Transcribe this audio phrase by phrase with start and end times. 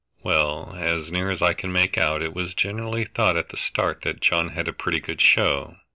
[0.23, 4.01] "Well, as near as I can make out it was generally thought at the start
[4.01, 5.77] that John had a pretty good show.